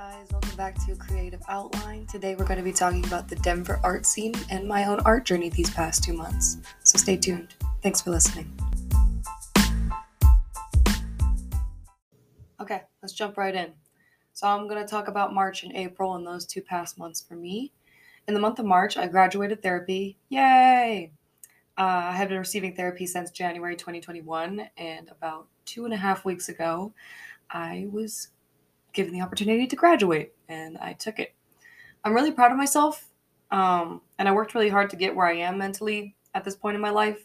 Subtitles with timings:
[0.00, 2.06] guys, welcome back to Creative Outline.
[2.06, 5.26] Today we're going to be talking about the Denver art scene and my own art
[5.26, 6.56] journey these past two months.
[6.84, 7.54] So stay tuned.
[7.82, 8.50] Thanks for listening.
[12.58, 13.72] Okay, let's jump right in.
[14.32, 17.34] So I'm going to talk about March and April and those two past months for
[17.34, 17.70] me.
[18.26, 20.16] In the month of March, I graduated therapy.
[20.30, 21.12] Yay!
[21.76, 26.24] Uh, I have been receiving therapy since January 2021, and about two and a half
[26.24, 26.94] weeks ago,
[27.50, 28.28] I was
[28.92, 31.34] given the opportunity to graduate, and I took it.
[32.04, 33.08] I'm really proud of myself,
[33.50, 36.74] um, and I worked really hard to get where I am mentally at this point
[36.74, 37.24] in my life.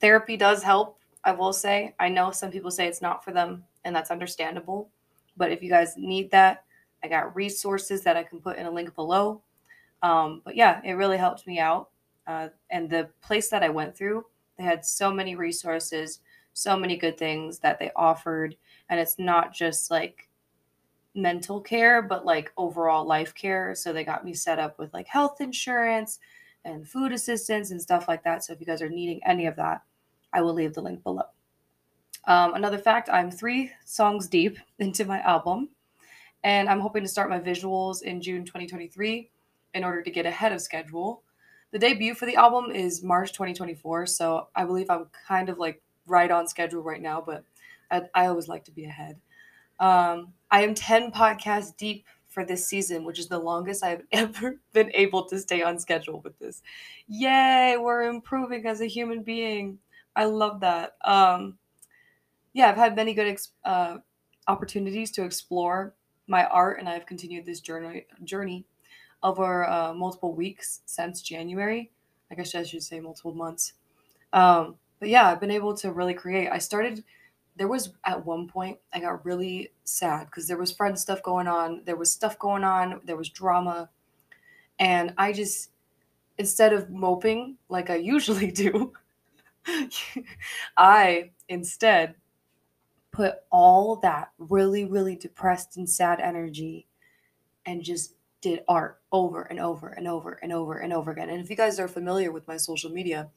[0.00, 1.94] Therapy does help, I will say.
[1.98, 4.90] I know some people say it's not for them, and that's understandable.
[5.36, 6.64] But if you guys need that,
[7.02, 9.42] I got resources that I can put in a link below.
[10.02, 11.90] Um, but yeah, it really helped me out.
[12.26, 16.20] Uh, and the place that I went through, they had so many resources,
[16.52, 18.56] so many good things that they offered.
[18.88, 20.27] And it's not just like
[21.14, 23.74] mental care, but like overall life care.
[23.74, 26.18] So they got me set up with like health insurance
[26.64, 28.44] and food assistance and stuff like that.
[28.44, 29.82] So if you guys are needing any of that,
[30.32, 31.22] I will leave the link below.
[32.26, 35.70] Um, another fact I'm three songs deep into my album,
[36.44, 39.30] and I'm hoping to start my visuals in June 2023
[39.74, 41.22] in order to get ahead of schedule.
[41.70, 45.82] The debut for the album is March 2024, so I believe I'm kind of like
[46.06, 47.44] right on schedule right now, but
[47.90, 49.20] I, I always like to be ahead.
[49.78, 54.58] Um, I am 10 podcasts deep for this season, which is the longest I've ever
[54.72, 56.62] been able to stay on schedule with this.
[57.08, 59.78] Yay, we're improving as a human being.
[60.14, 60.96] I love that.
[61.04, 61.58] Um,
[62.52, 63.98] yeah, I've had many good ex- uh,
[64.46, 65.94] opportunities to explore
[66.26, 68.64] my art, and I've continued this journey journey
[69.22, 71.90] over uh, multiple weeks since January.
[72.30, 73.74] I guess I should say multiple months.
[74.32, 76.48] Um, but yeah, I've been able to really create.
[76.50, 77.04] I started
[77.58, 81.48] there was at one point I got really sad because there was friend stuff going
[81.48, 83.90] on, there was stuff going on, there was drama,
[84.78, 85.70] and I just
[86.38, 88.92] instead of moping like I usually do,
[90.76, 92.14] I instead
[93.10, 96.86] put all that really really depressed and sad energy
[97.66, 101.28] and just did art over and over and over and over and over again.
[101.28, 103.30] And if you guys are familiar with my social media,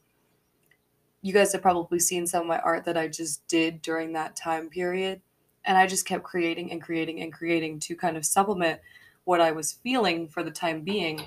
[1.22, 4.34] you guys have probably seen some of my art that I just did during that
[4.36, 5.22] time period.
[5.64, 8.80] And I just kept creating and creating and creating to kind of supplement
[9.24, 11.20] what I was feeling for the time being.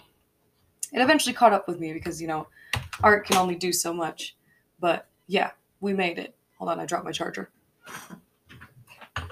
[0.92, 2.48] It eventually caught up with me because, you know,
[3.02, 4.36] art can only do so much.
[4.82, 6.36] But yeah, we made it.
[6.58, 7.50] Hold on, I dropped my charger.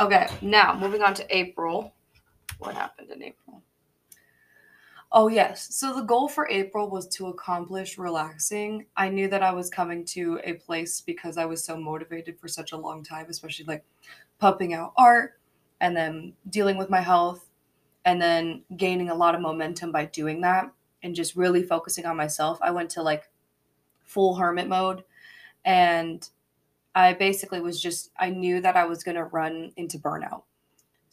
[0.00, 1.94] okay, now moving on to April.
[2.58, 3.62] What happened in April?
[5.16, 5.68] Oh, yes.
[5.72, 8.86] So the goal for April was to accomplish relaxing.
[8.96, 12.48] I knew that I was coming to a place because I was so motivated for
[12.48, 13.84] such a long time, especially like
[14.40, 15.38] pumping out art
[15.80, 17.48] and then dealing with my health
[18.04, 20.72] and then gaining a lot of momentum by doing that
[21.04, 22.58] and just really focusing on myself.
[22.60, 23.30] I went to like
[24.02, 25.04] full hermit mode
[25.64, 26.28] and
[26.96, 30.42] I basically was just, I knew that I was going to run into burnout.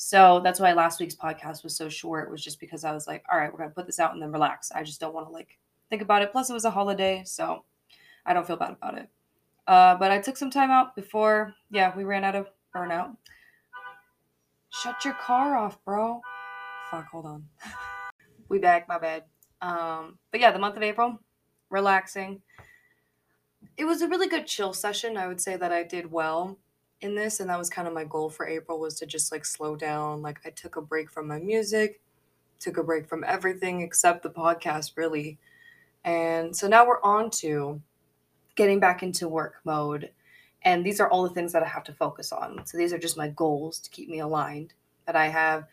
[0.03, 2.31] So that's why last week's podcast was so short.
[2.31, 4.21] Was just because I was like, all right, we're going to put this out and
[4.21, 4.71] then relax.
[4.71, 5.59] I just don't want to like
[5.91, 6.31] think about it.
[6.31, 7.21] Plus, it was a holiday.
[7.23, 7.65] So
[8.25, 9.09] I don't feel bad about it.
[9.67, 13.15] Uh, but I took some time out before, yeah, we ran out of burnout.
[14.71, 16.19] Shut your car off, bro.
[16.89, 17.45] Fuck, hold on.
[18.49, 19.25] we back, my bad.
[19.61, 21.19] Um, but yeah, the month of April,
[21.69, 22.41] relaxing.
[23.77, 25.15] It was a really good chill session.
[25.15, 26.57] I would say that I did well
[27.01, 29.45] in this and that was kind of my goal for April was to just like
[29.45, 30.21] slow down.
[30.21, 31.99] Like I took a break from my music,
[32.59, 35.39] took a break from everything except the podcast really.
[36.03, 37.81] And so now we're on to
[38.55, 40.11] getting back into work mode.
[40.63, 42.65] And these are all the things that I have to focus on.
[42.65, 44.73] So these are just my goals to keep me aligned.
[45.07, 45.65] That I have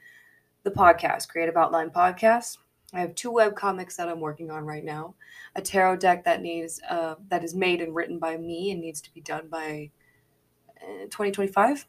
[0.62, 2.58] the podcast, Creative Outline Podcast.
[2.94, 5.14] I have two web comics that I'm working on right now.
[5.54, 9.02] A tarot deck that needs uh, that is made and written by me and needs
[9.02, 9.90] to be done by
[11.10, 11.86] 2025.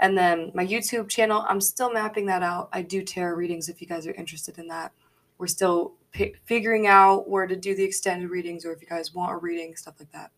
[0.00, 2.68] And then my YouTube channel, I'm still mapping that out.
[2.72, 4.92] I do tarot readings if you guys are interested in that.
[5.38, 9.14] We're still p- figuring out where to do the extended readings or if you guys
[9.14, 10.30] want a reading, stuff like that.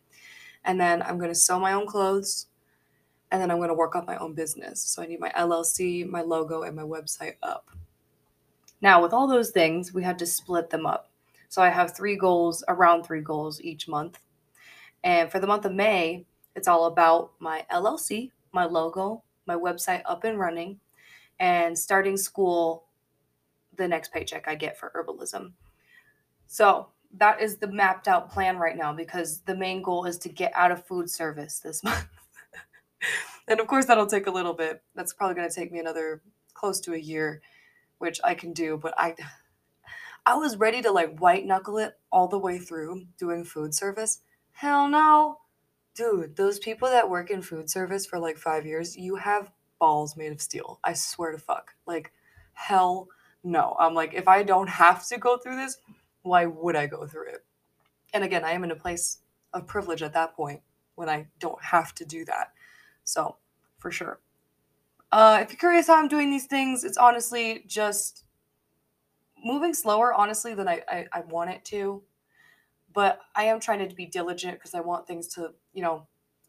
[0.65, 2.47] And then I'm going to sew my own clothes
[3.31, 4.83] and then I'm going to work on my own business.
[4.83, 7.71] So I need my LLC, my logo, and my website up.
[8.81, 11.11] Now, with all those things, we had to split them up.
[11.49, 14.19] So I have three goals, around three goals each month.
[15.05, 20.03] And for the month of May, it's all about my LLC, my logo, my website
[20.05, 20.81] up and running,
[21.39, 22.85] and starting school
[23.77, 25.53] the next paycheck I get for herbalism.
[26.47, 30.29] So that is the mapped out plan right now because the main goal is to
[30.29, 32.07] get out of food service this month.
[33.49, 34.83] and of course, that'll take a little bit.
[34.95, 36.23] That's probably going to take me another
[36.55, 37.41] close to a year,
[37.99, 38.79] which I can do.
[38.81, 39.15] But I,
[40.27, 44.21] I was ready to like white knuckle it all the way through doing food service.
[44.53, 45.40] Hell no.
[45.95, 50.17] Dude, those people that work in food service for like five years, you have balls
[50.17, 50.79] made of steel.
[50.85, 51.75] I swear to fuck.
[51.87, 52.13] Like,
[52.53, 53.09] hell
[53.43, 53.77] no.
[53.79, 55.79] I'm like, if I don't have to go through this,
[56.23, 57.45] why would I go through it?
[58.13, 59.19] And again, I am in a place
[59.53, 60.61] of privilege at that point
[60.95, 62.53] when I don't have to do that.
[63.05, 63.37] So,
[63.79, 64.21] for sure.
[65.11, 68.25] Uh, if you're curious how I'm doing these things, it's honestly just
[69.43, 72.03] moving slower, honestly, than I, I, I want it to.
[72.93, 76.07] But I am trying to be diligent because I want things to, you know,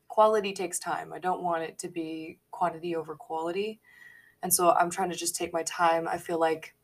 [0.08, 1.14] quality takes time.
[1.14, 3.80] I don't want it to be quantity over quality.
[4.44, 6.08] And so I'm trying to just take my time.
[6.08, 6.76] I feel like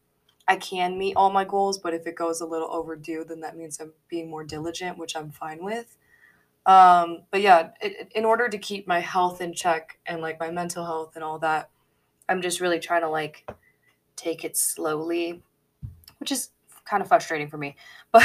[0.47, 3.57] I can meet all my goals, but if it goes a little overdue, then that
[3.57, 5.97] means I'm being more diligent, which I'm fine with.
[6.65, 10.51] Um, but yeah, it, in order to keep my health in check and like my
[10.51, 11.69] mental health and all that,
[12.29, 13.49] I'm just really trying to like
[14.15, 15.43] take it slowly,
[16.19, 16.49] which is
[16.87, 17.75] kind of frustrating for me.
[18.11, 18.23] But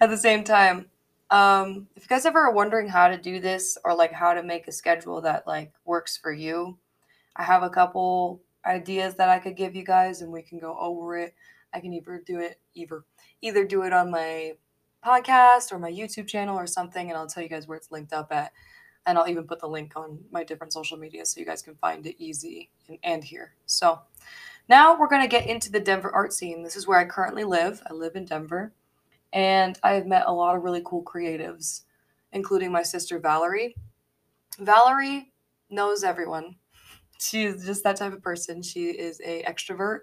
[0.00, 0.86] at the same time,
[1.30, 4.42] um, if you guys ever are wondering how to do this or like how to
[4.42, 6.78] make a schedule that like works for you,
[7.36, 10.76] I have a couple ideas that I could give you guys and we can go
[10.78, 11.34] over it.
[11.72, 13.04] I can either do it either
[13.42, 14.54] either do it on my
[15.04, 18.12] podcast or my YouTube channel or something and I'll tell you guys where it's linked
[18.12, 18.52] up at.
[19.06, 21.74] And I'll even put the link on my different social media so you guys can
[21.76, 23.54] find it easy and, and here.
[23.66, 24.00] So
[24.68, 26.62] now we're going to get into the Denver art scene.
[26.62, 27.82] This is where I currently live.
[27.88, 28.72] I live in Denver
[29.32, 31.82] and I've met a lot of really cool creatives,
[32.32, 33.74] including my sister Valerie.
[34.58, 35.32] Valerie
[35.70, 36.56] knows everyone
[37.20, 38.62] she's just that type of person.
[38.62, 40.00] She is a extrovert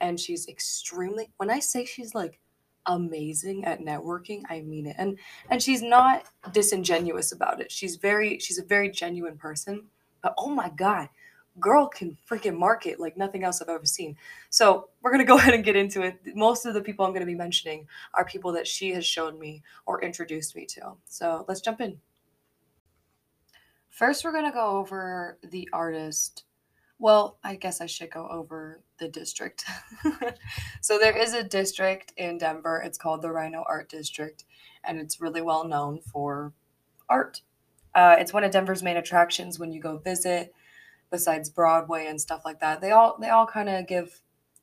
[0.00, 2.38] and she's extremely when I say she's like
[2.86, 4.96] amazing at networking, I mean it.
[4.98, 5.18] And
[5.50, 7.70] and she's not disingenuous about it.
[7.70, 9.86] She's very she's a very genuine person.
[10.22, 11.08] But oh my god,
[11.58, 14.16] girl can freaking market like nothing else I've ever seen.
[14.50, 16.18] So we're gonna go ahead and get into it.
[16.34, 19.62] Most of the people I'm gonna be mentioning are people that she has shown me
[19.86, 20.92] or introduced me to.
[21.06, 21.98] So let's jump in.
[23.88, 26.44] First, we're gonna go over the artist
[27.00, 29.64] well, I guess I should go over the district.
[30.82, 32.82] so there is a district in Denver.
[32.84, 34.44] It's called the RiNo Art District,
[34.84, 36.52] and it's really well known for
[37.08, 37.40] art.
[37.94, 40.52] Uh, it's one of Denver's main attractions when you go visit.
[41.10, 44.20] Besides Broadway and stuff like that, they all they all kind of give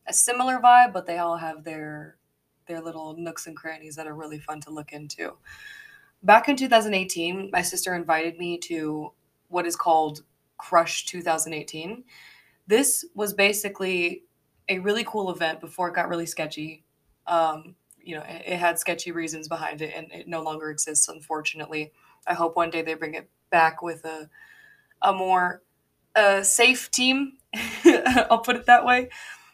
[0.08, 2.18] a similar vibe, but they all have their
[2.68, 5.34] their little nooks and crannies that are really fun to look into.
[6.24, 9.12] Back in 2018, my sister invited me to
[9.50, 10.24] what is called
[10.58, 12.04] Crush 2018.
[12.66, 14.24] This was basically
[14.70, 16.84] a really cool event before it got really sketchy.
[17.26, 21.08] Um, you know, it, it, had sketchy reasons behind it, and it no longer exists,
[21.08, 21.92] unfortunately.
[22.26, 24.30] I hope one day they bring it back with a
[25.02, 25.62] a more
[26.18, 27.38] uh, safe team.
[28.30, 29.10] I'll put it that way.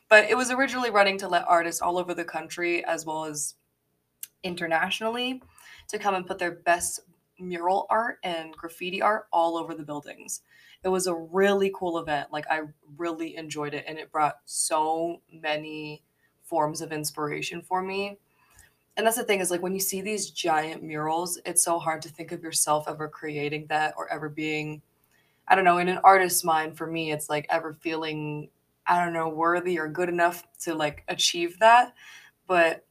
[0.10, 3.56] But it was originally running to let artists all over the country, as well as
[4.44, 5.42] internationally,
[5.90, 7.02] to come and put their best
[7.40, 10.42] mural art and graffiti art all over the buildings
[10.84, 12.32] it was a really cool event.
[12.32, 12.62] Like I
[12.98, 16.04] really enjoyed it and it brought so many
[16.44, 18.18] forms of inspiration for me.
[18.96, 22.02] And that's the thing is like when you see these giant murals, it's so hard
[22.04, 24.82] to think of yourself ever creating that or ever being
[25.48, 28.50] I don't know, in an artist's mind for me it's like ever feeling
[28.86, 31.94] I don't know, worthy or good enough to like achieve that.
[32.48, 32.86] But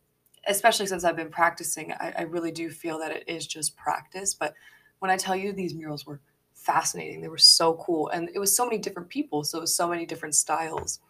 [0.46, 4.32] especially since I've been practicing, I, I really do feel that it is just practice.
[4.32, 4.54] But
[5.00, 6.20] when I tell you these murals were
[6.62, 7.20] fascinating.
[7.20, 8.08] They were so cool.
[8.08, 9.44] And it was so many different people.
[9.44, 11.00] So it was so many different styles.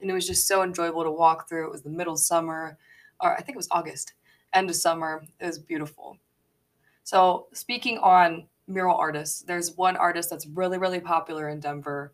[0.00, 1.66] And it was just so enjoyable to walk through.
[1.66, 2.76] It was the middle summer,
[3.20, 4.14] or I think it was August,
[4.52, 5.24] end of summer.
[5.40, 6.18] It was beautiful.
[7.04, 12.12] So speaking on mural artists, there's one artist that's really, really popular in Denver,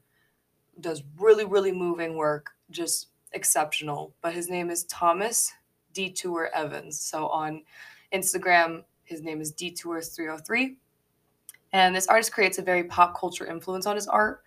[0.81, 4.15] does really, really moving work, just exceptional.
[4.23, 5.53] But his name is Thomas
[5.93, 7.01] Detour Evans.
[7.01, 7.63] So on
[8.13, 10.77] Instagram, his name is Detours303
[11.73, 14.43] and this artist creates a very pop culture influence on his art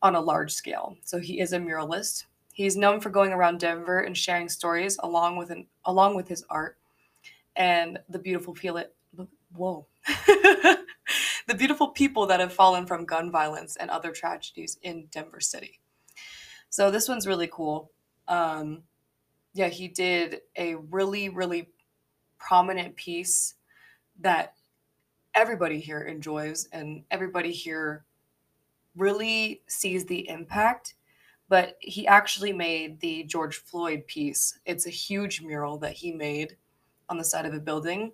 [0.00, 0.96] on a large scale.
[1.04, 2.24] So he is a muralist.
[2.52, 6.44] He's known for going around Denver and sharing stories along with an along with his
[6.50, 6.78] art
[7.56, 8.82] and the beautiful people
[9.54, 9.86] whoa.
[11.46, 15.80] the beautiful people that have fallen from gun violence and other tragedies in Denver City.
[16.68, 17.90] So this one's really cool.
[18.28, 18.82] Um,
[19.54, 21.68] yeah, he did a really, really
[22.38, 23.54] prominent piece
[24.20, 24.54] that
[25.34, 28.04] everybody here enjoys and everybody here
[28.96, 30.94] really sees the impact
[31.52, 34.58] but he actually made the George Floyd piece.
[34.64, 36.56] It's a huge mural that he made
[37.10, 38.12] on the side of a building.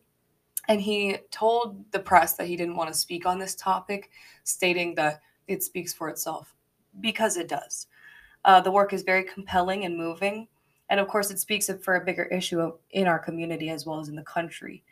[0.69, 4.11] And he told the press that he didn't want to speak on this topic,
[4.45, 6.55] stating that it speaks for itself
[7.01, 7.87] because it does.
[8.45, 10.47] Uh, the work is very compelling and moving.
[10.91, 14.09] And of course, it speaks for a bigger issue in our community as well as
[14.09, 14.85] in the country.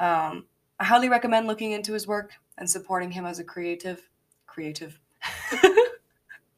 [0.00, 0.46] Um,
[0.78, 4.08] I highly recommend looking into his work and supporting him as a creative.
[4.46, 4.98] Creative.
[5.52, 5.86] I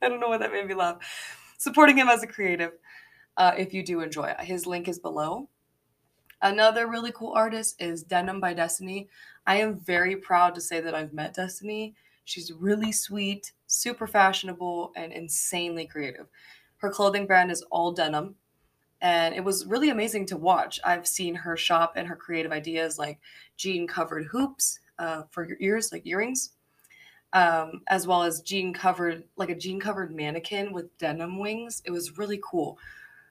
[0.08, 0.98] don't know why that made me laugh.
[1.58, 2.72] Supporting him as a creative
[3.36, 4.40] uh, if you do enjoy it.
[4.40, 5.48] His link is below.
[6.44, 9.08] Another really cool artist is Denim by Destiny.
[9.46, 11.94] I am very proud to say that I've met Destiny.
[12.26, 16.26] She's really sweet, super fashionable, and insanely creative.
[16.76, 18.34] Her clothing brand is all denim,
[19.00, 20.78] and it was really amazing to watch.
[20.84, 23.20] I've seen her shop and her creative ideas like
[23.56, 26.50] jean covered hoops uh, for your ears, like earrings,
[27.32, 31.80] um, as well as jean covered, like a jean covered mannequin with denim wings.
[31.86, 32.76] It was really cool.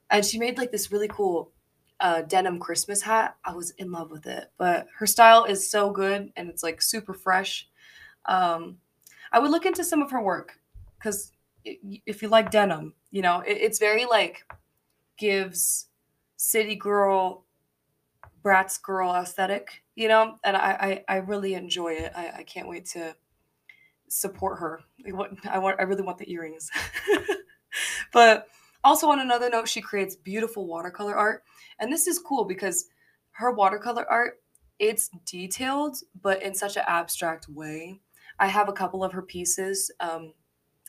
[0.09, 1.52] And she made like this really cool
[2.03, 3.37] uh, denim Christmas hat.
[3.45, 4.51] I was in love with it.
[4.57, 7.69] But her style is so good and it's like super fresh.
[8.25, 8.77] Um,
[9.31, 10.59] I would look into some of her work
[10.97, 11.31] because
[11.63, 14.45] if you like denim, you know, it, it's very like
[15.17, 15.87] gives
[16.35, 17.45] city girl,
[18.43, 22.11] Bratz girl aesthetic, you know, and I, I, I really enjoy it.
[22.13, 23.15] I, I can't wait to
[24.09, 24.81] support her.
[25.07, 26.69] I want, I want, I really want the earrings.
[28.11, 28.49] but
[28.83, 31.43] also on another note, she creates beautiful watercolor art.
[31.83, 32.85] And this is cool because
[33.31, 34.41] her watercolor art,
[34.79, 37.99] it's detailed, but in such an abstract way.
[38.39, 40.33] I have a couple of her pieces, um,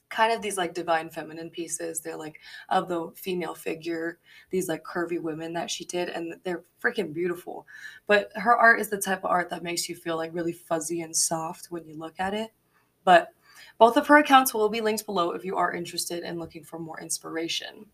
[0.08, 2.00] kind of these like divine feminine pieces.
[2.00, 4.20] They're like of the female figure,
[4.50, 7.66] these like curvy women that she did, and they're freaking beautiful.
[8.06, 11.02] But her art is the type of art that makes you feel like really fuzzy
[11.02, 12.52] and soft when you look at it.
[13.02, 13.30] But
[13.78, 16.78] both of her accounts will be linked below if you are interested in looking for
[16.78, 17.86] more inspiration.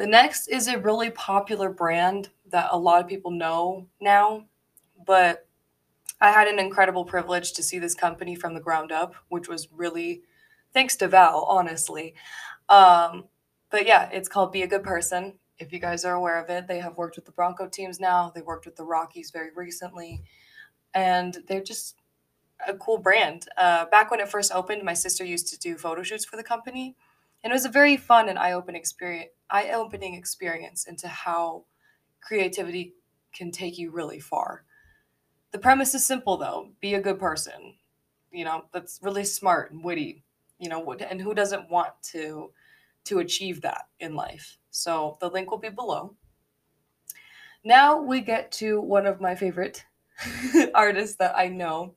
[0.00, 4.46] The next is a really popular brand that a lot of people know now,
[5.06, 5.46] but
[6.22, 9.68] I had an incredible privilege to see this company from the ground up, which was
[9.70, 10.22] really
[10.72, 12.14] thanks to Val, honestly.
[12.70, 13.24] Um,
[13.68, 15.34] but yeah, it's called Be a Good Person.
[15.58, 18.32] If you guys are aware of it, they have worked with the Bronco teams now.
[18.34, 20.22] They worked with the Rockies very recently,
[20.94, 21.96] and they're just
[22.66, 23.48] a cool brand.
[23.54, 26.42] Uh, back when it first opened, my sister used to do photo shoots for the
[26.42, 26.96] company,
[27.42, 29.30] and it was a very fun and eye-opening experience.
[29.50, 31.64] Eye-opening experience into how
[32.20, 32.94] creativity
[33.32, 34.64] can take you really far.
[35.52, 37.76] The premise is simple though: be a good person.
[38.32, 40.24] You know, that's really smart and witty.
[40.58, 42.52] You know, and who doesn't want to
[43.04, 44.58] to achieve that in life?
[44.70, 46.16] So the link will be below.
[47.64, 49.84] Now we get to one of my favorite
[50.74, 51.94] artists that I know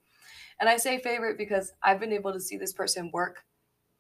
[0.59, 3.45] and I say favorite because I've been able to see this person work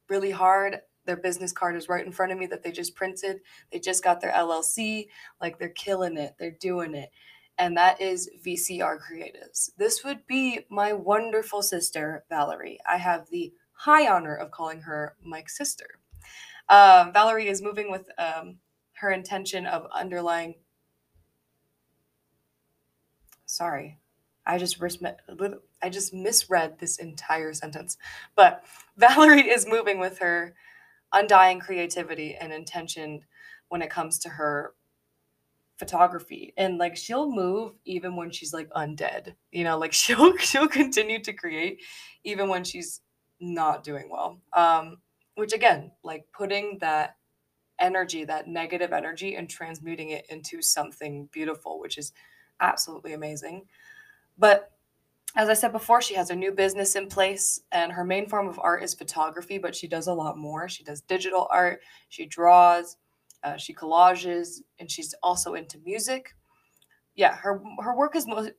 [0.09, 0.81] really hard.
[1.05, 3.41] Their business card is right in front of me that they just printed.
[3.71, 5.07] They just got their LLC.
[5.41, 7.09] Like they're killing it, they're doing it.
[7.57, 9.69] And that is VCR Creatives.
[9.77, 12.79] This would be my wonderful sister, Valerie.
[12.89, 15.99] I have the high honor of calling her my sister.
[16.69, 18.57] Um, Valerie is moving with um,
[18.93, 20.55] her intention of underlying.
[23.45, 23.99] Sorry,
[24.45, 27.97] I just I just misread this entire sentence.
[28.35, 28.63] But
[28.97, 30.55] Valerie is moving with her
[31.13, 33.21] undying creativity and intention
[33.69, 34.73] when it comes to her
[35.77, 36.53] photography.
[36.57, 41.21] And like she'll move even when she's like undead you know like she'll she'll continue
[41.23, 41.81] to create
[42.23, 43.01] even when she's
[43.39, 44.39] not doing well.
[44.53, 44.97] Um
[45.35, 47.17] which again like putting that
[47.79, 52.13] energy that negative energy and transmuting it into something beautiful which is
[52.59, 53.65] absolutely amazing.
[54.37, 54.71] But
[55.35, 58.47] as I said before, she has a new business in place, and her main form
[58.47, 60.69] of art is photography, but she does a lot more.
[60.69, 62.97] She does digital art, she draws,
[63.43, 66.35] uh, she collages, and she's also into music.
[67.15, 68.51] Yeah, her her work is most.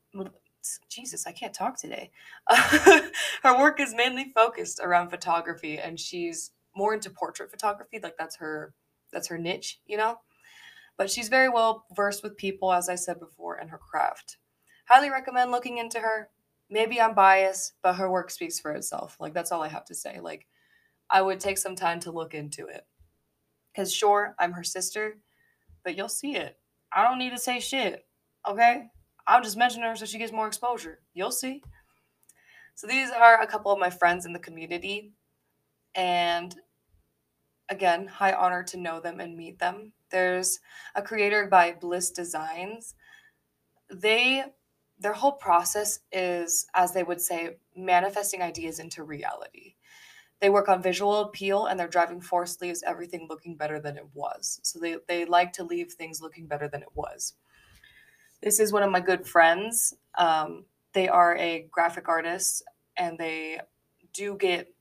[0.88, 2.10] Jesus, I can't talk today.
[2.50, 8.00] her work is mainly focused around photography, and she's more into portrait photography.
[8.02, 8.74] Like that's her
[9.12, 10.18] that's her niche, you know.
[10.96, 14.38] But she's very well versed with people, as I said before, and her craft.
[14.88, 16.30] Highly recommend looking into her.
[16.74, 19.16] Maybe I'm biased, but her work speaks for itself.
[19.20, 20.18] Like that's all I have to say.
[20.18, 20.48] Like
[21.08, 22.84] I would take some time to look into it.
[23.76, 25.18] Cuz sure, I'm her sister,
[25.84, 26.58] but you'll see it.
[26.92, 28.04] I don't need to say shit.
[28.44, 28.88] Okay?
[29.24, 31.00] I'll just mention her so she gets more exposure.
[31.14, 31.62] You'll see.
[32.74, 35.12] So these are a couple of my friends in the community
[35.94, 36.56] and
[37.68, 39.92] again, high honor to know them and meet them.
[40.10, 40.58] There's
[40.96, 42.96] a creator by Bliss Designs.
[43.92, 44.42] They
[44.98, 49.74] their whole process is, as they would say, manifesting ideas into reality.
[50.40, 54.06] They work on visual appeal and their driving force leaves everything looking better than it
[54.14, 54.60] was.
[54.62, 57.34] So they, they like to leave things looking better than it was.
[58.42, 59.94] This is one of my good friends.
[60.16, 62.62] Um, they are a graphic artist
[62.96, 63.60] and they
[64.12, 64.73] do get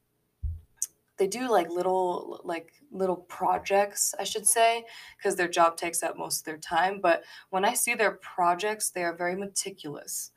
[1.17, 4.83] they do like little like little projects i should say
[5.17, 8.89] because their job takes up most of their time but when i see their projects
[8.89, 10.31] they are very meticulous.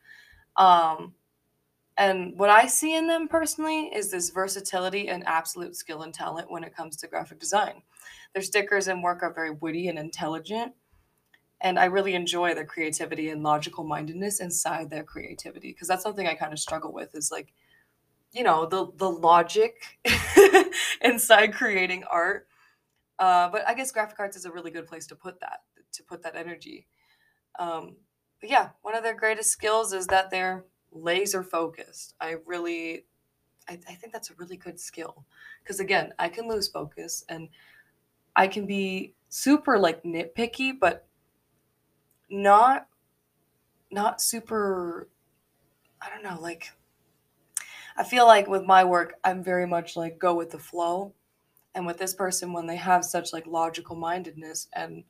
[0.57, 1.15] Um
[1.97, 6.51] and what i see in them personally is this versatility and absolute skill and talent
[6.51, 7.83] when it comes to graphic design.
[8.35, 10.75] Their stickers and work are very witty and intelligent
[11.61, 16.27] and I really enjoy their creativity and logical mindedness inside their creativity because that's something
[16.27, 17.53] I kind of struggle with is like
[18.37, 19.99] you know the the logic
[21.01, 22.47] inside creating art.
[23.19, 25.61] Uh, but I guess graphic arts is a really good place to put that
[25.93, 26.87] to put that energy.
[27.59, 27.97] Um,
[28.41, 32.15] but yeah one of their greatest skills is that they're laser focused.
[32.21, 33.07] I really
[33.69, 35.25] I, I think that's a really good skill.
[35.63, 37.49] Because again I can lose focus and
[38.35, 41.07] I can be super like nitpicky but
[42.29, 42.87] not
[43.91, 45.09] not super
[46.03, 46.73] I don't know, like
[47.97, 51.15] I feel like with my work I'm very much like go with the flow.
[51.75, 55.05] And with this person when they have such like logical mindedness and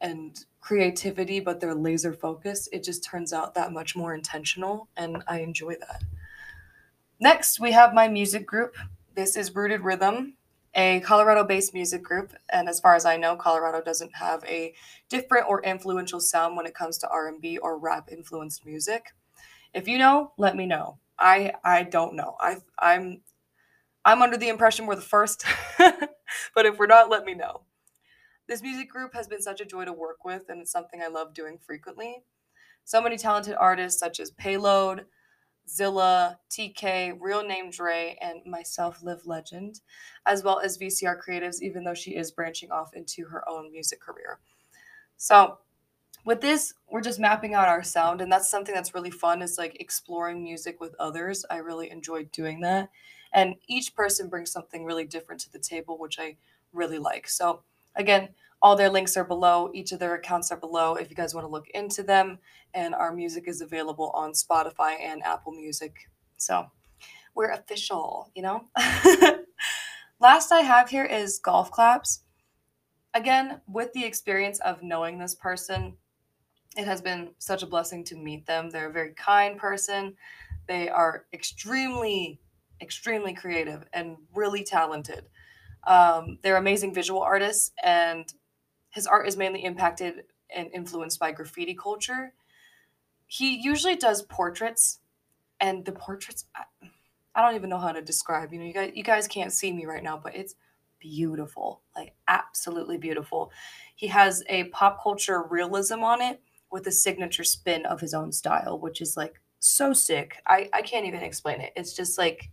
[0.00, 5.22] and creativity but they're laser focused, it just turns out that much more intentional and
[5.28, 6.02] I enjoy that.
[7.20, 8.76] Next, we have my music group.
[9.14, 10.36] This is Rooted Rhythm
[10.74, 14.74] a Colorado based music group and as far as I know Colorado doesn't have a
[15.08, 19.06] different or influential sound when it comes to R&B or rap influenced music.
[19.74, 20.98] If you know, let me know.
[21.20, 22.36] I I don't know.
[22.40, 23.20] I I'm
[24.04, 25.44] I'm under the impression we're the first.
[25.78, 27.62] but if we're not, let me know.
[28.48, 31.08] This music group has been such a joy to work with and it's something I
[31.08, 32.24] love doing frequently.
[32.84, 35.04] So many talented artists such as Peyload,
[35.68, 39.80] Zilla, TK, Real Name Dre, and myself, Liv Legend,
[40.26, 44.00] as well as VCR Creatives, even though she is branching off into her own music
[44.00, 44.40] career.
[45.16, 45.58] So,
[46.24, 49.58] with this, we're just mapping out our sound, and that's something that's really fun is
[49.58, 51.44] like exploring music with others.
[51.50, 52.90] I really enjoy doing that.
[53.32, 56.36] And each person brings something really different to the table, which I
[56.72, 57.28] really like.
[57.28, 57.62] So,
[57.96, 58.30] again,
[58.62, 59.70] all their links are below.
[59.72, 62.38] Each of their accounts are below if you guys want to look into them.
[62.74, 65.94] And our music is available on Spotify and Apple Music.
[66.36, 66.66] So
[67.34, 68.64] we're official, you know?
[70.20, 72.24] Last I have here is golf claps.
[73.14, 75.96] Again, with the experience of knowing this person,
[76.80, 78.70] it has been such a blessing to meet them.
[78.70, 80.14] They're a very kind person.
[80.66, 82.40] They are extremely,
[82.80, 85.26] extremely creative and really talented.
[85.86, 88.32] Um, they're amazing visual artists, and
[88.88, 92.32] his art is mainly impacted and influenced by graffiti culture.
[93.26, 95.00] He usually does portraits,
[95.60, 96.64] and the portraits I,
[97.34, 98.54] I don't even know how to describe.
[98.54, 100.54] You know, you guys you guys can't see me right now, but it's
[100.98, 103.52] beautiful, like absolutely beautiful.
[103.96, 108.32] He has a pop culture realism on it with a signature spin of his own
[108.32, 110.36] style, which is like so sick.
[110.46, 111.72] I I can't even explain it.
[111.76, 112.50] It's just like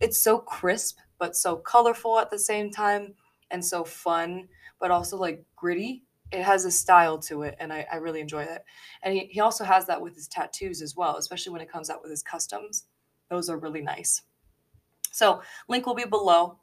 [0.00, 3.14] it's so crisp but so colorful at the same time
[3.50, 4.48] and so fun
[4.80, 6.04] but also like gritty.
[6.30, 8.62] It has a style to it, and I, I really enjoy it.
[9.02, 11.88] And he, he also has that with his tattoos as well, especially when it comes
[11.88, 12.84] out with his customs.
[13.30, 14.22] Those are really nice.
[15.10, 16.58] So, link will be below.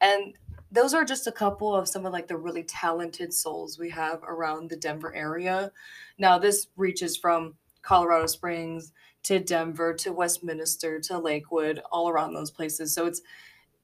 [0.00, 0.34] And
[0.72, 4.22] those are just a couple of some of like the really talented souls we have
[4.22, 5.72] around the Denver area.
[6.18, 8.92] Now, this reaches from Colorado Springs
[9.24, 12.94] to Denver to Westminster to Lakewood, all around those places.
[12.94, 13.22] So it's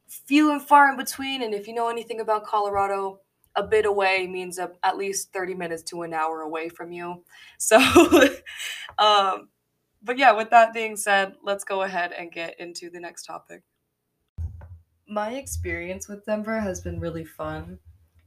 [0.06, 1.42] few and far in between.
[1.42, 3.20] And if you know anything about Colorado,
[3.54, 7.24] a bit away means at least 30 minutes to an hour away from you.
[7.58, 7.78] So,
[8.98, 9.48] um,
[10.02, 13.62] but yeah, with that being said, let's go ahead and get into the next topic.
[15.08, 17.78] My experience with Denver has been really fun.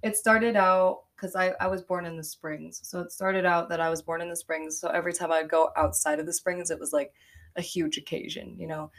[0.01, 2.79] It started out because I, I was born in the Springs.
[2.83, 4.79] So it started out that I was born in the Springs.
[4.79, 7.13] So every time I'd go outside of the Springs, it was like
[7.57, 8.91] a huge occasion, you know.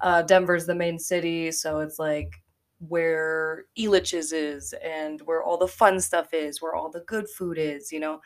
[0.00, 2.42] Uh, Denver's the main city, so it's like
[2.80, 7.58] where Elitch's is and where all the fun stuff is, where all the good food
[7.58, 8.20] is, you know.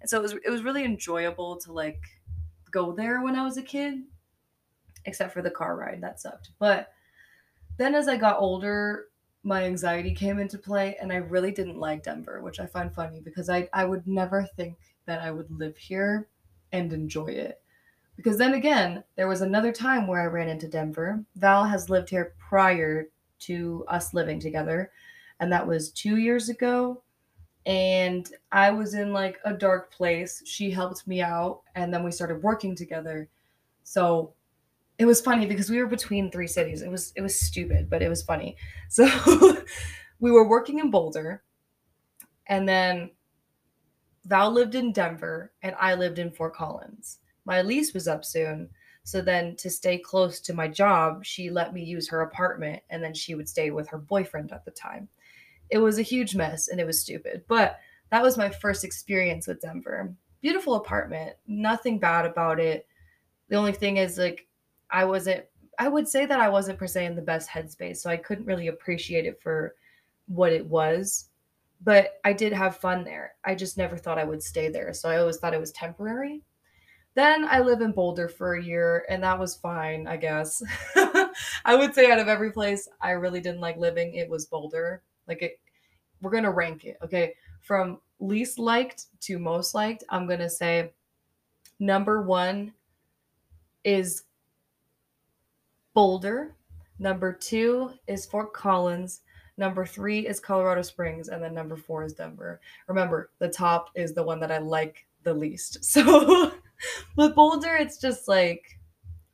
[0.00, 2.00] And so it was it was really enjoyable to like
[2.70, 4.02] go there when I was a kid,
[5.04, 6.50] except for the car ride that sucked.
[6.58, 6.92] But
[7.76, 9.06] then as I got older,
[9.42, 13.20] my anxiety came into play and I really didn't like Denver, which I find funny
[13.20, 16.28] because I I would never think that I would live here
[16.72, 17.60] and enjoy it.
[18.16, 21.22] Because then again, there was another time where I ran into Denver.
[21.36, 23.08] Val has lived here prior
[23.40, 24.90] to us living together.
[25.38, 27.02] And that was two years ago.
[27.66, 30.42] And I was in like a dark place.
[30.46, 31.60] She helped me out.
[31.74, 33.28] And then we started working together.
[33.82, 34.32] So
[34.98, 36.82] it was funny because we were between three cities.
[36.82, 38.56] It was it was stupid, but it was funny.
[38.88, 39.06] So
[40.20, 41.42] we were working in Boulder.
[42.46, 43.10] And then
[44.24, 47.18] Val lived in Denver and I lived in Fort Collins.
[47.44, 48.70] My lease was up soon.
[49.04, 53.02] So then to stay close to my job, she let me use her apartment and
[53.02, 55.08] then she would stay with her boyfriend at the time.
[55.70, 57.78] It was a huge mess and it was stupid, but
[58.10, 60.14] that was my first experience with Denver.
[60.40, 62.86] Beautiful apartment, nothing bad about it.
[63.48, 64.45] The only thing is like
[64.90, 65.44] I wasn't
[65.78, 68.46] I would say that I wasn't per se in the best headspace, so I couldn't
[68.46, 69.74] really appreciate it for
[70.26, 71.28] what it was.
[71.82, 73.34] But I did have fun there.
[73.44, 74.94] I just never thought I would stay there.
[74.94, 76.42] So I always thought it was temporary.
[77.14, 80.62] Then I live in Boulder for a year, and that was fine, I guess.
[81.64, 85.02] I would say out of every place I really didn't like living, it was Boulder.
[85.26, 85.58] Like it,
[86.20, 87.34] we're gonna rank it, okay?
[87.62, 90.92] From least liked to most liked, I'm gonna say
[91.78, 92.72] number one
[93.84, 94.24] is
[95.96, 96.54] Boulder.
[96.98, 99.22] Number two is Fort Collins.
[99.56, 102.60] Number three is Colorado Springs, and then number four is Denver.
[102.86, 105.78] Remember, the top is the one that I like the least.
[105.82, 106.52] So
[107.16, 108.78] with Boulder, it's just like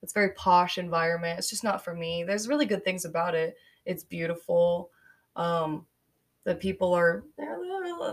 [0.04, 1.40] it's very posh environment.
[1.40, 2.22] It's just not for me.
[2.22, 3.56] There's really good things about it.
[3.84, 4.90] It's beautiful.
[5.34, 5.84] Um,
[6.44, 7.58] the people are they're,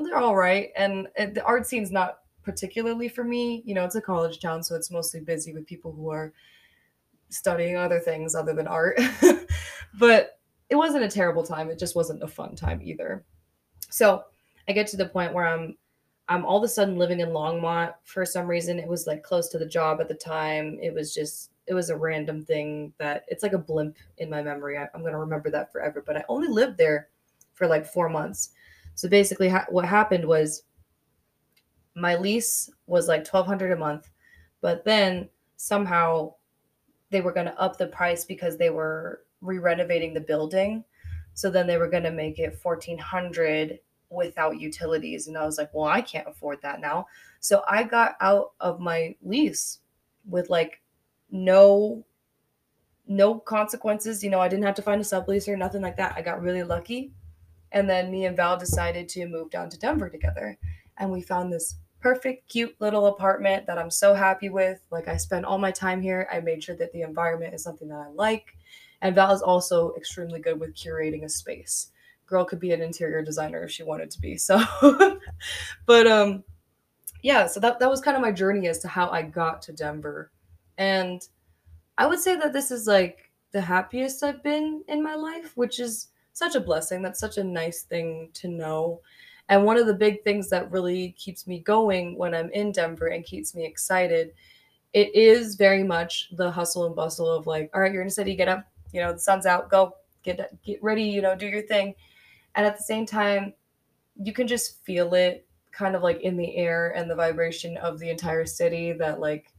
[0.03, 3.61] they're all right, and it, the art scene's not particularly for me.
[3.63, 6.33] You know, it's a college town, so it's mostly busy with people who are
[7.29, 8.99] studying other things other than art.
[9.99, 10.39] but
[10.69, 11.69] it wasn't a terrible time.
[11.69, 13.23] It just wasn't a fun time either.
[13.89, 14.23] So
[14.67, 15.75] I get to the point where I'm
[16.29, 18.77] I'm all of a sudden living in Longmont for some reason.
[18.77, 20.77] It was like close to the job at the time.
[20.79, 24.43] It was just, it was a random thing that it's like a blimp in my
[24.43, 24.77] memory.
[24.77, 26.03] I, am to remember that forever.
[26.05, 27.09] But I only lived there
[27.55, 28.51] for like four months.
[28.93, 30.63] So basically, ha- what happened was
[31.95, 34.11] my lease was like 1200 a month.
[34.61, 36.35] But then somehow
[37.09, 40.83] they were going to up the price because they were re renovating the building.
[41.33, 45.27] So then they were going to make it 1400 without utilities.
[45.27, 47.07] And I was like, well, I can't afford that now.
[47.39, 49.79] So I got out of my lease
[50.27, 50.81] with like
[51.31, 52.03] no
[53.07, 54.23] no consequences.
[54.23, 56.13] You know, I didn't have to find a sublease or nothing like that.
[56.15, 57.11] I got really lucky.
[57.71, 60.57] And then me and Val decided to move down to Denver together.
[60.97, 64.79] And we found this perfect, cute little apartment that I'm so happy with.
[64.91, 66.27] Like I spent all my time here.
[66.31, 68.57] I made sure that the environment is something that I like.
[69.01, 71.91] And Val is also extremely good with curating a space
[72.29, 74.37] girl could be an interior designer if she wanted to be.
[74.37, 74.61] So,
[75.85, 76.43] but um,
[77.21, 79.73] yeah, so that that was kind of my journey as to how I got to
[79.73, 80.31] Denver,
[80.77, 81.27] and
[81.97, 85.79] I would say that this is like the happiest I've been in my life, which
[85.79, 87.01] is such a blessing.
[87.01, 89.01] That's such a nice thing to know.
[89.49, 93.07] And one of the big things that really keeps me going when I'm in Denver
[93.07, 94.33] and keeps me excited,
[94.93, 98.11] it is very much the hustle and bustle of like, all right, you're in a
[98.11, 101.47] city, get up, you know, the sun's out, go, get get ready, you know, do
[101.47, 101.95] your thing.
[102.55, 103.53] And at the same time
[104.21, 107.99] you can just feel it kind of like in the air and the vibration of
[107.99, 109.53] the entire city that like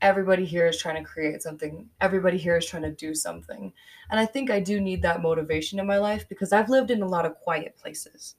[0.00, 3.72] everybody here is trying to create something everybody here is trying to do something.
[4.10, 7.02] And i think i do need that motivation in my life because i've lived in
[7.02, 8.36] a lot of quiet places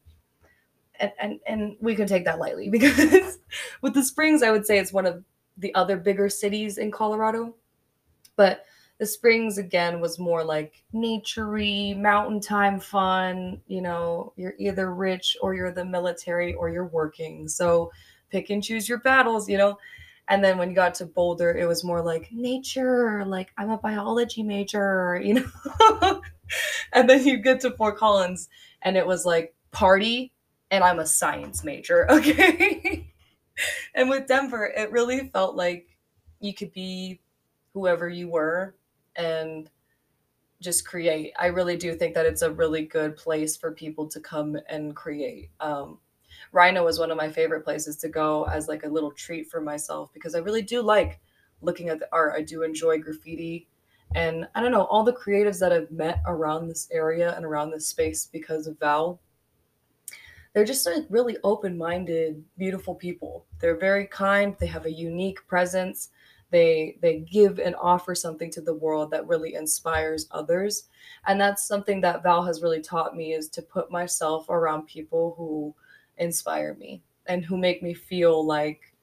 [1.02, 3.40] and and, and we can take that lightly because
[3.82, 5.24] with the springs i would say it's one of
[5.58, 7.54] the other bigger cities in colorado
[8.36, 8.66] but
[9.02, 13.60] the springs again was more like naturey, mountain time fun.
[13.66, 17.48] You know, you're either rich or you're the military or you're working.
[17.48, 17.92] So
[18.30, 19.80] pick and choose your battles, you know.
[20.28, 23.78] And then when you got to Boulder, it was more like nature, like I'm a
[23.80, 26.22] biology major, you know.
[26.94, 28.50] and then you get to Fort Collins
[28.84, 30.32] and it was like party
[30.72, 33.14] and I'm a science major, okay?
[33.94, 35.88] and with Denver, it really felt like
[36.40, 37.22] you could be
[37.74, 38.76] whoever you were
[39.16, 39.70] and
[40.62, 41.34] just create.
[41.40, 44.96] I really do think that it's a really good place for people to come and
[44.96, 45.50] create.
[45.60, 46.00] Um,
[46.54, 49.60] RiNo was one of my favorite places to go as like a little treat for
[49.62, 51.20] myself because I really do like
[51.62, 52.34] looking at the art.
[52.36, 53.68] I do enjoy graffiti.
[54.14, 57.72] And I don't know, all the creatives that I've met around this area and around
[57.72, 59.22] this space because of Val,
[60.54, 63.46] they're just like really open minded, beautiful people.
[63.60, 66.10] They're very kind, they have a unique presence.
[66.50, 70.90] They they give and offer something to the world that really inspires others.
[71.26, 75.36] And that's something that val has really taught me is to put myself around people
[75.38, 75.74] who
[76.18, 78.94] inspire me and who make me feel like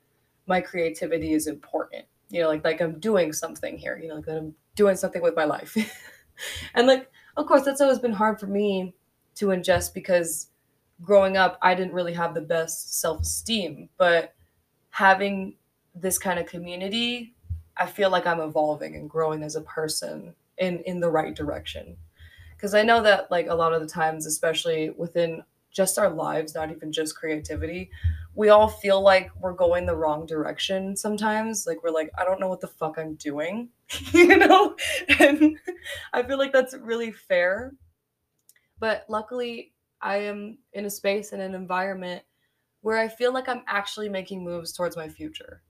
[0.46, 2.04] my creativity is important.
[2.28, 5.22] You know like like i'm doing something here you know like that i'm doing something
[5.22, 5.76] with my life.
[6.74, 8.94] And like of course that's always been hard for me
[9.36, 10.50] to ingest because
[11.02, 14.34] growing up i didn't really have the best self-esteem but
[14.90, 15.54] having
[15.94, 17.34] this kind of community
[17.78, 21.96] I feel like I'm evolving and growing as a person in in the right direction.
[22.56, 26.54] Because I know that like a lot of the times, especially within just our lives,
[26.54, 27.90] not even just creativity,
[28.34, 31.66] we all feel like we're going the wrong direction sometimes.
[31.66, 33.68] Like we're like, I don't know what the fuck I'm doing,
[34.12, 34.74] you know?
[35.20, 35.56] And
[36.12, 37.74] I feel like that's really fair.
[38.80, 42.22] But luckily, I am in a space and an environment
[42.80, 45.62] where I feel like I'm actually making moves towards my future.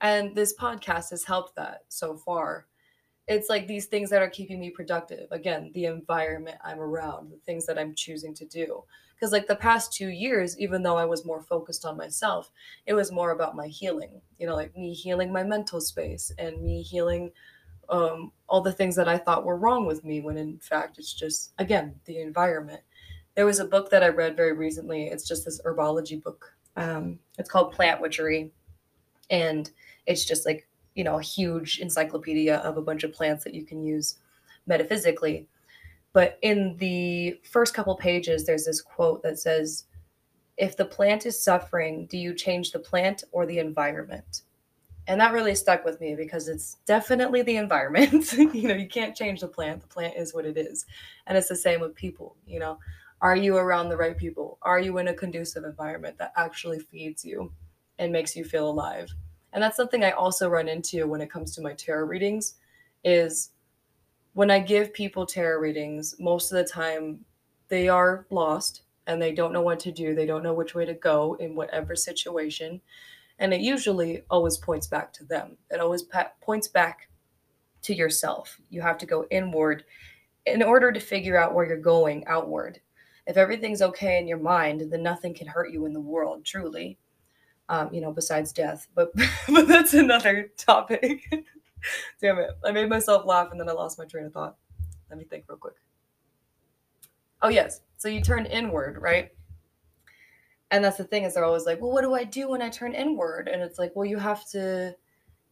[0.00, 2.66] And this podcast has helped that so far.
[3.26, 5.30] It's like these things that are keeping me productive.
[5.30, 8.84] Again, the environment I'm around, the things that I'm choosing to do
[9.18, 12.50] because like the past two years even though i was more focused on myself
[12.86, 16.62] it was more about my healing you know like me healing my mental space and
[16.62, 17.30] me healing
[17.90, 21.12] um, all the things that i thought were wrong with me when in fact it's
[21.12, 22.82] just again the environment
[23.38, 27.18] there was a book that i read very recently it's just this herbology book um,
[27.38, 28.50] it's called plant witchery
[29.30, 29.70] and
[30.06, 33.64] it's just like you know a huge encyclopedia of a bunch of plants that you
[33.64, 34.16] can use
[34.66, 35.46] metaphysically
[36.12, 39.84] but in the first couple pages, there's this quote that says,
[40.56, 44.42] If the plant is suffering, do you change the plant or the environment?
[45.06, 48.32] And that really stuck with me because it's definitely the environment.
[48.32, 49.80] you know, you can't change the plant.
[49.80, 50.84] The plant is what it is.
[51.26, 52.78] And it's the same with people, you know.
[53.20, 54.58] Are you around the right people?
[54.62, 57.52] Are you in a conducive environment that actually feeds you
[57.98, 59.12] and makes you feel alive?
[59.52, 62.54] And that's something I also run into when it comes to my tarot readings
[63.04, 63.50] is
[64.34, 67.24] when I give people tarot readings, most of the time
[67.68, 70.14] they are lost and they don't know what to do.
[70.14, 72.80] They don't know which way to go in whatever situation.
[73.38, 75.56] And it usually always points back to them.
[75.70, 77.08] It always pa- points back
[77.82, 78.60] to yourself.
[78.70, 79.84] You have to go inward
[80.46, 82.80] in order to figure out where you're going outward.
[83.28, 86.98] If everything's okay in your mind, then nothing can hurt you in the world, truly.
[87.68, 88.88] Um, you know, besides death.
[88.94, 89.12] But
[89.48, 91.22] but that's another topic.
[92.20, 92.50] Damn it.
[92.64, 94.56] I made myself laugh and then I lost my train of thought.
[95.10, 95.76] Let me think real quick.
[97.42, 97.82] Oh, yes.
[97.98, 99.30] So you turn inward, right?
[100.70, 102.70] And that's the thing is they're always like, well, what do I do when I
[102.70, 103.48] turn inward?
[103.48, 104.94] And it's like, well, you have to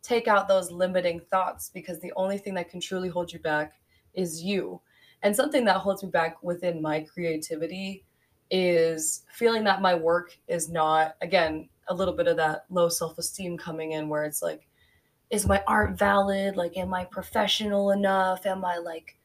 [0.03, 3.75] take out those limiting thoughts because the only thing that can truly hold you back
[4.15, 4.81] is you.
[5.27, 8.05] And something that holds me back within my creativity
[8.49, 13.19] is feeling that my work is not, again, a little bit of that low self
[13.19, 14.69] esteem coming in where it's like,
[15.31, 16.57] is my art valid?
[16.57, 18.47] Like, am I professional enough?
[18.47, 19.19] Am I like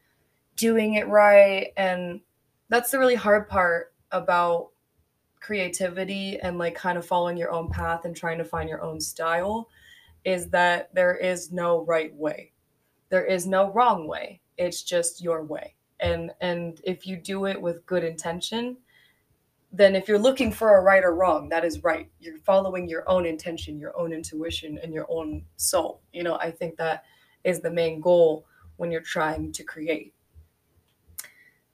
[0.55, 1.67] doing it right?
[1.77, 2.21] And
[2.69, 4.69] that's the really hard part about
[5.39, 8.99] creativity and like kind of following your own path and trying to find your own
[8.99, 9.69] style
[10.25, 12.53] is that there is no right way.
[13.09, 14.41] There is no wrong way.
[14.57, 15.75] It's just your way.
[16.01, 18.77] And and if you do it with good intention,
[19.71, 22.09] then if you're looking for a right or wrong, that is right.
[22.19, 26.01] You're following your own intention, your own intuition, and your own soul.
[26.11, 27.05] You know, I think that
[27.43, 30.13] is the main goal when you're trying to create.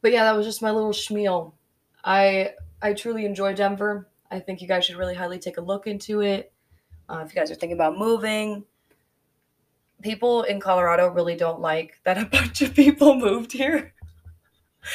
[0.01, 1.53] But yeah, that was just my little schmeal.
[2.03, 4.07] I I truly enjoy Denver.
[4.29, 6.51] I think you guys should really highly take a look into it.
[7.09, 8.65] Uh, if you guys are thinking about moving,
[10.01, 13.93] people in Colorado really don't like that a bunch of people moved here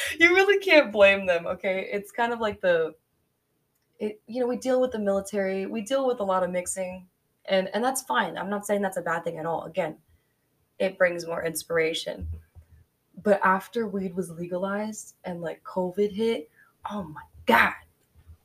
[0.19, 1.89] you really can't blame them, okay?
[1.91, 2.93] It's kind of like the
[3.99, 7.07] it, you know, we deal with the military, we deal with a lot of mixing,
[7.45, 8.37] and and that's fine.
[8.37, 9.63] I'm not saying that's a bad thing at all.
[9.63, 9.97] Again,
[10.79, 12.27] it brings more inspiration.
[13.21, 16.49] But after weed was legalized and like COVID hit,
[16.91, 17.73] oh my god,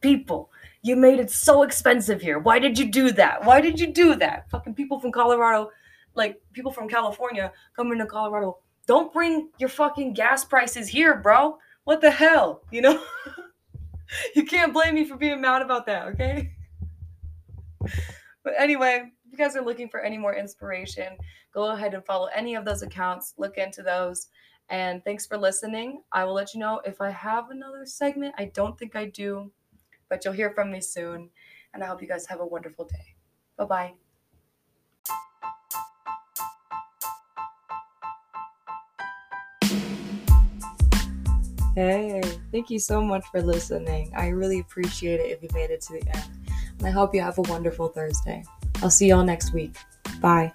[0.01, 0.51] people,
[0.83, 2.39] you made it so expensive here.
[2.39, 3.45] Why did you do that?
[3.45, 4.49] Why did you do that?
[4.51, 5.71] Fucking people from Colorado,
[6.15, 8.59] like people from California coming to Colorado
[8.89, 11.59] don't bring your fucking gas prices here, bro.
[11.85, 12.63] What the hell?
[12.73, 13.03] You know?
[14.35, 16.53] you can't blame me for being mad about that, okay?
[18.43, 21.19] But anyway, if you guys are looking for any more inspiration,
[21.53, 24.29] go ahead and follow any of those accounts, look into those.
[24.71, 26.03] And thanks for listening.
[26.13, 28.35] I will let you know if I have another segment.
[28.39, 29.53] I don't think I do,
[30.09, 31.29] but you'll hear from me soon.
[31.75, 33.15] And I hope you guys have a wonderful day.
[33.59, 34.08] Bye bye.
[41.79, 44.13] Hey, thank you so much for listening.
[44.17, 46.25] I really appreciate it if you made it to the end.
[46.79, 48.43] And I hope you have a wonderful Thursday.
[48.83, 49.77] I'll see y'all next week.
[50.21, 50.53] Bye.